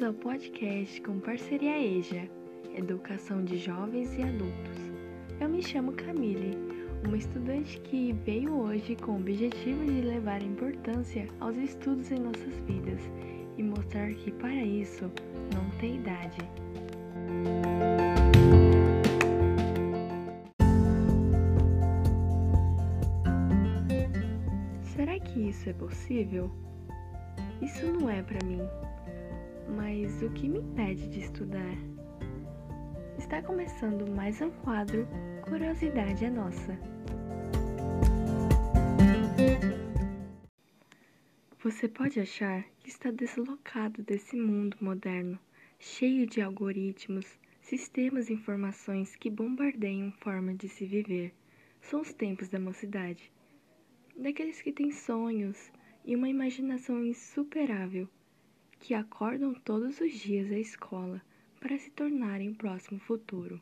Bem-vindos 0.00 0.02
ao 0.02 0.14
podcast 0.14 1.00
com 1.02 1.20
parceria 1.20 1.78
EJA, 1.78 2.26
Educação 2.74 3.44
de 3.44 3.58
Jovens 3.58 4.10
e 4.16 4.22
Adultos. 4.22 4.78
Eu 5.38 5.46
me 5.46 5.62
chamo 5.62 5.92
Camille, 5.92 6.56
uma 7.06 7.18
estudante 7.18 7.78
que 7.80 8.14
veio 8.24 8.50
hoje 8.54 8.96
com 8.96 9.12
o 9.12 9.16
objetivo 9.16 9.84
de 9.84 10.00
levar 10.00 10.42
importância 10.42 11.28
aos 11.38 11.54
estudos 11.56 12.10
em 12.10 12.18
nossas 12.18 12.56
vidas 12.66 12.98
e 13.58 13.62
mostrar 13.62 14.10
que 14.14 14.30
para 14.32 14.54
isso 14.54 15.04
não 15.54 15.68
tem 15.78 15.96
idade. 15.96 16.38
Será 24.82 25.20
que 25.20 25.50
isso 25.50 25.68
é 25.68 25.74
possível? 25.74 26.50
Isso 27.60 27.84
não 27.92 28.08
é 28.08 28.22
para 28.22 28.42
mim. 28.46 28.62
Mas 29.76 30.20
o 30.22 30.30
que 30.30 30.48
me 30.48 30.58
impede 30.58 31.08
de 31.08 31.20
estudar? 31.20 31.76
Está 33.16 33.40
começando 33.42 34.10
mais 34.10 34.40
um 34.40 34.50
quadro 34.50 35.06
Curiosidade 35.44 36.24
é 36.24 36.30
Nossa. 36.30 36.78
Você 41.62 41.88
pode 41.88 42.18
achar 42.18 42.64
que 42.80 42.88
está 42.88 43.10
deslocado 43.10 44.02
desse 44.02 44.36
mundo 44.36 44.76
moderno, 44.80 45.38
cheio 45.78 46.26
de 46.26 46.40
algoritmos, 46.40 47.26
sistemas 47.60 48.28
e 48.28 48.32
informações 48.32 49.14
que 49.14 49.30
bombardeiam 49.30 50.10
forma 50.12 50.54
de 50.54 50.68
se 50.68 50.84
viver. 50.84 51.32
São 51.80 52.00
os 52.00 52.12
tempos 52.12 52.48
da 52.48 52.58
mocidade. 52.58 53.30
Daqueles 54.16 54.60
que 54.60 54.72
têm 54.72 54.90
sonhos, 54.90 55.70
e 56.04 56.16
uma 56.16 56.28
imaginação 56.28 57.04
insuperável, 57.04 58.08
que 58.80 58.94
acordam 58.94 59.54
todos 59.54 60.00
os 60.00 60.12
dias 60.12 60.50
à 60.50 60.58
escola 60.58 61.20
para 61.60 61.78
se 61.78 61.90
tornarem 61.90 62.48
o 62.48 62.54
próximo 62.54 62.98
futuro. 62.98 63.60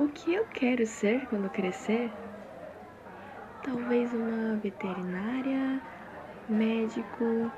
O 0.00 0.08
que 0.08 0.34
eu 0.34 0.46
quero 0.46 0.86
ser 0.86 1.26
quando 1.26 1.50
crescer? 1.50 2.10
Talvez 3.62 4.12
uma 4.14 4.56
veterinária, 4.56 5.82
médico, 6.48 7.52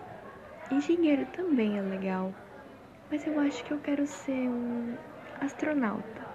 engenheiro 0.71 1.25
também 1.27 1.79
é 1.79 1.83
legal, 1.83 2.35
mas 3.09 3.25
eu 3.25 3.39
acho 3.39 3.65
que 3.65 3.73
eu 3.73 3.79
quero 3.79 4.05
ser 4.07 4.49
um 4.49 4.97
astronauta. 5.41 6.30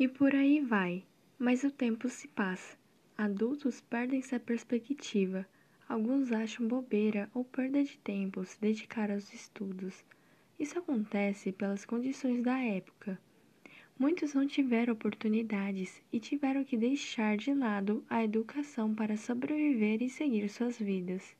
E 0.00 0.06
por 0.06 0.32
aí 0.32 0.60
vai. 0.60 1.02
Mas 1.36 1.64
o 1.64 1.72
tempo 1.72 2.08
se 2.08 2.28
passa. 2.28 2.78
Adultos 3.16 3.80
perdem 3.80 4.20
essa 4.20 4.38
perspectiva. 4.38 5.44
Alguns 5.88 6.30
acham 6.30 6.68
bobeira 6.68 7.28
ou 7.34 7.44
perda 7.44 7.82
de 7.82 7.98
tempo 7.98 8.44
se 8.44 8.60
dedicar 8.60 9.10
aos 9.10 9.34
estudos. 9.34 10.04
Isso 10.56 10.78
acontece 10.78 11.50
pelas 11.50 11.84
condições 11.84 12.44
da 12.44 12.56
época. 12.60 13.20
Muitos 13.98 14.34
não 14.34 14.46
tiveram 14.46 14.92
oportunidades 14.92 16.00
e 16.12 16.20
tiveram 16.20 16.62
que 16.62 16.76
deixar 16.76 17.36
de 17.36 17.52
lado 17.52 18.04
a 18.08 18.22
educação 18.22 18.94
para 18.94 19.16
sobreviver 19.16 20.00
e 20.00 20.08
seguir 20.08 20.48
suas 20.48 20.78
vidas. 20.78 21.34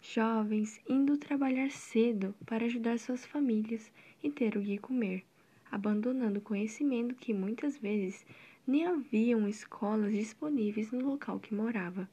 Jovens 0.00 0.80
indo 0.88 1.16
trabalhar 1.16 1.70
cedo 1.70 2.34
para 2.44 2.64
ajudar 2.64 2.98
suas 2.98 3.24
famílias 3.24 3.92
e 4.20 4.28
ter 4.28 4.56
o 4.56 4.62
que 4.62 4.78
comer 4.78 5.24
abandonando 5.72 6.40
conhecimento 6.40 7.14
que 7.14 7.32
muitas 7.32 7.78
vezes 7.78 8.26
nem 8.66 8.86
haviam 8.86 9.48
escolas 9.48 10.12
disponíveis 10.12 10.92
no 10.92 11.04
local 11.04 11.40
que 11.40 11.54
morava. 11.54 12.08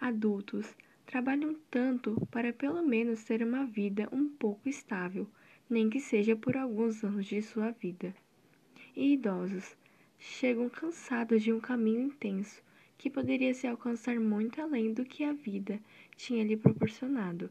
Adultos 0.00 0.74
trabalham 1.06 1.54
tanto 1.70 2.26
para 2.30 2.52
pelo 2.52 2.82
menos 2.82 3.22
ter 3.22 3.42
uma 3.42 3.64
vida 3.64 4.08
um 4.10 4.28
pouco 4.28 4.68
estável, 4.68 5.26
nem 5.70 5.88
que 5.88 6.00
seja 6.00 6.34
por 6.34 6.56
alguns 6.56 7.04
anos 7.04 7.26
de 7.26 7.40
sua 7.40 7.70
vida. 7.70 8.12
E 8.96 9.14
idosos 9.14 9.76
chegam 10.18 10.68
cansados 10.68 11.42
de 11.42 11.52
um 11.52 11.60
caminho 11.60 12.00
intenso 12.00 12.62
que 12.98 13.08
poderia 13.08 13.54
se 13.54 13.66
alcançar 13.66 14.18
muito 14.18 14.60
além 14.60 14.92
do 14.92 15.04
que 15.04 15.22
a 15.24 15.32
vida 15.32 15.80
tinha 16.16 16.44
lhe 16.44 16.56
proporcionado. 16.56 17.50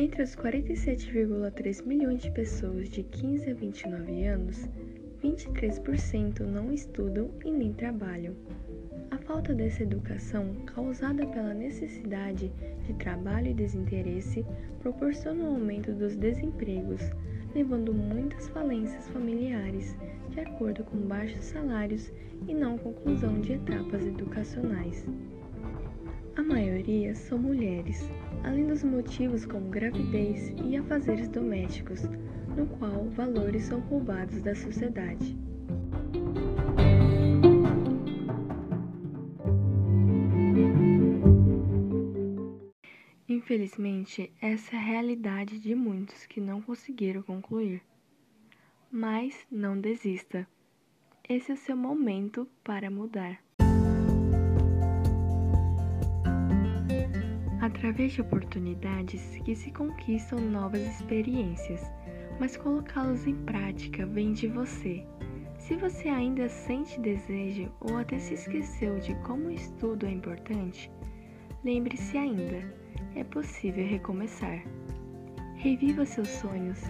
Entre 0.00 0.22
os 0.22 0.36
47,3 0.36 1.84
milhões 1.84 2.22
de 2.22 2.30
pessoas 2.30 2.88
de 2.88 3.02
15 3.02 3.50
a 3.50 3.54
29 3.54 4.26
anos, 4.26 4.68
23% 5.20 6.38
não 6.42 6.72
estudam 6.72 7.32
e 7.44 7.50
nem 7.50 7.72
trabalham. 7.72 8.32
A 9.10 9.18
falta 9.18 9.52
dessa 9.52 9.82
educação, 9.82 10.54
causada 10.66 11.26
pela 11.26 11.52
necessidade 11.52 12.52
de 12.86 12.94
trabalho 12.94 13.48
e 13.48 13.54
desinteresse, 13.54 14.46
proporciona 14.78 15.42
um 15.42 15.54
aumento 15.54 15.92
dos 15.92 16.14
desempregos, 16.14 17.02
levando 17.52 17.92
muitas 17.92 18.48
falências 18.50 19.08
familiares, 19.08 19.96
de 20.30 20.38
acordo 20.38 20.84
com 20.84 20.96
baixos 20.96 21.44
salários 21.44 22.12
e 22.46 22.54
não 22.54 22.78
conclusão 22.78 23.40
de 23.40 23.54
etapas 23.54 24.06
educacionais. 24.06 25.04
A 26.38 26.42
maioria 26.44 27.16
são 27.16 27.36
mulheres, 27.36 28.08
além 28.44 28.68
dos 28.68 28.84
motivos 28.84 29.44
como 29.44 29.68
gravidez 29.70 30.54
e 30.64 30.76
afazeres 30.76 31.28
domésticos, 31.28 32.02
no 32.56 32.64
qual 32.78 33.10
valores 33.10 33.64
são 33.64 33.80
roubados 33.80 34.40
da 34.40 34.54
sociedade. 34.54 35.36
Infelizmente, 43.28 44.32
essa 44.40 44.76
é 44.76 44.78
a 44.78 44.82
realidade 44.82 45.58
de 45.58 45.74
muitos 45.74 46.24
que 46.24 46.40
não 46.40 46.62
conseguiram 46.62 47.20
concluir. 47.20 47.82
Mas 48.92 49.44
não 49.50 49.80
desista. 49.80 50.46
Esse 51.28 51.50
é 51.50 51.54
o 51.54 51.58
seu 51.58 51.76
momento 51.76 52.48
para 52.62 52.88
mudar. 52.88 53.47
Através 57.68 58.12
de 58.12 58.22
oportunidades 58.22 59.38
que 59.44 59.54
se 59.54 59.70
conquistam 59.70 60.38
novas 60.40 60.80
experiências, 60.80 61.82
mas 62.40 62.56
colocá-los 62.56 63.26
em 63.26 63.34
prática 63.44 64.06
vem 64.06 64.32
de 64.32 64.48
você. 64.48 65.04
Se 65.58 65.76
você 65.76 66.08
ainda 66.08 66.48
sente 66.48 66.98
desejo 67.00 67.70
ou 67.80 67.98
até 67.98 68.18
se 68.18 68.34
esqueceu 68.34 68.98
de 68.98 69.14
como 69.16 69.48
o 69.48 69.50
estudo 69.50 70.06
é 70.06 70.10
importante, 70.10 70.90
lembre-se 71.62 72.16
ainda, 72.16 72.74
é 73.14 73.22
possível 73.24 73.86
recomeçar. 73.86 74.62
Reviva 75.56 76.06
seus 76.06 76.28
sonhos, 76.28 76.80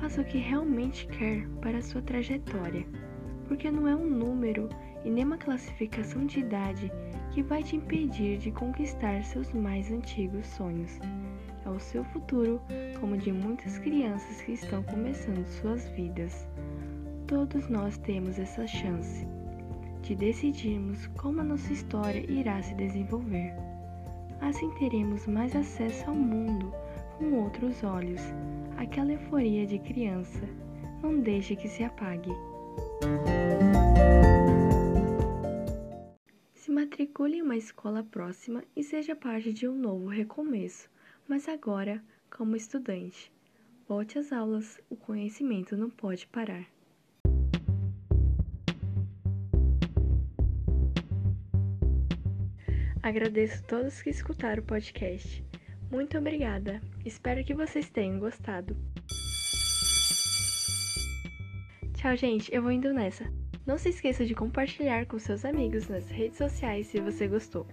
faça 0.00 0.22
o 0.22 0.24
que 0.24 0.38
realmente 0.38 1.06
quer 1.08 1.46
para 1.60 1.78
a 1.78 1.82
sua 1.82 2.00
trajetória, 2.00 2.86
porque 3.46 3.70
não 3.70 3.86
é 3.86 3.94
um 3.94 4.08
número 4.08 4.68
e 5.04 5.10
nem 5.10 5.24
uma 5.24 5.38
classificação 5.38 6.26
de 6.26 6.40
idade 6.40 6.90
que 7.32 7.42
vai 7.42 7.62
te 7.62 7.76
impedir 7.76 8.38
de 8.38 8.50
conquistar 8.50 9.22
seus 9.24 9.52
mais 9.52 9.90
antigos 9.90 10.46
sonhos. 10.46 10.98
É 11.64 11.68
o 11.68 11.80
seu 11.80 12.04
futuro, 12.04 12.60
como 13.00 13.16
de 13.16 13.32
muitas 13.32 13.78
crianças 13.78 14.40
que 14.42 14.52
estão 14.52 14.82
começando 14.82 15.46
suas 15.46 15.88
vidas. 15.88 16.46
Todos 17.26 17.68
nós 17.68 17.96
temos 17.98 18.38
essa 18.38 18.66
chance 18.66 19.26
de 20.02 20.14
decidirmos 20.14 21.06
como 21.16 21.40
a 21.40 21.44
nossa 21.44 21.72
história 21.72 22.24
irá 22.30 22.62
se 22.62 22.74
desenvolver. 22.74 23.54
Assim 24.40 24.70
teremos 24.78 25.26
mais 25.26 25.56
acesso 25.56 26.08
ao 26.08 26.14
mundo 26.14 26.70
com 27.18 27.32
outros 27.42 27.82
olhos. 27.82 28.20
Aquela 28.76 29.12
euforia 29.12 29.66
de 29.66 29.78
criança. 29.78 30.46
Não 31.02 31.20
deixe 31.20 31.56
que 31.56 31.68
se 31.68 31.82
apague. 31.82 32.30
Matricule 36.94 37.38
em 37.38 37.42
uma 37.42 37.56
escola 37.56 38.04
próxima 38.04 38.62
e 38.76 38.84
seja 38.84 39.16
parte 39.16 39.52
de 39.52 39.66
um 39.66 39.74
novo 39.74 40.06
recomeço, 40.06 40.88
mas 41.26 41.48
agora 41.48 42.00
como 42.30 42.54
estudante. 42.54 43.32
Volte 43.88 44.16
às 44.16 44.32
aulas, 44.32 44.80
o 44.88 44.94
conhecimento 44.94 45.76
não 45.76 45.90
pode 45.90 46.24
parar. 46.28 46.64
Agradeço 53.02 53.64
a 53.64 53.66
todos 53.66 54.00
que 54.00 54.10
escutaram 54.10 54.62
o 54.62 54.66
podcast. 54.66 55.44
Muito 55.90 56.16
obrigada. 56.16 56.80
Espero 57.04 57.44
que 57.44 57.54
vocês 57.54 57.90
tenham 57.90 58.20
gostado. 58.20 58.76
Tchau, 61.94 62.16
gente. 62.16 62.54
Eu 62.54 62.62
vou 62.62 62.70
indo 62.70 62.94
nessa. 62.94 63.28
Não 63.66 63.78
se 63.78 63.88
esqueça 63.88 64.26
de 64.26 64.34
compartilhar 64.34 65.06
com 65.06 65.18
seus 65.18 65.42
amigos 65.42 65.88
nas 65.88 66.10
redes 66.10 66.36
sociais 66.36 66.86
se 66.86 67.00
você 67.00 67.26
gostou. 67.26 67.66